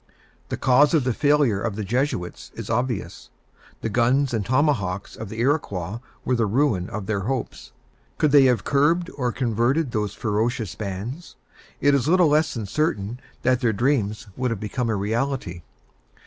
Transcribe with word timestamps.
The 0.49 0.57
cause 0.57 0.95
of 0.95 1.03
the 1.03 1.13
failure 1.13 1.61
of 1.61 1.75
the 1.75 1.83
Jesuits 1.83 2.49
is 2.55 2.71
obvious. 2.71 3.29
The 3.81 3.89
guns 3.89 4.33
and 4.33 4.43
tomahawks 4.43 5.15
of 5.15 5.29
the 5.29 5.41
Iroquois 5.41 5.99
were 6.25 6.35
the 6.35 6.47
ruin 6.47 6.89
of 6.89 7.05
their 7.05 7.19
hopes. 7.19 7.71
Could 8.17 8.31
they 8.31 8.45
have 8.45 8.63
curbed 8.63 9.11
or 9.15 9.31
converted 9.31 9.91
those 9.91 10.15
ferocious 10.15 10.73
bands, 10.73 11.35
it 11.79 11.93
is 11.93 12.07
little 12.07 12.29
less 12.29 12.55
than 12.55 12.65
certain 12.65 13.19
that 13.43 13.61
their 13.61 13.73
dream 13.73 14.11
would 14.35 14.49
have 14.49 14.59
become 14.59 14.89
a 14.89 14.95
reality. 14.95 15.61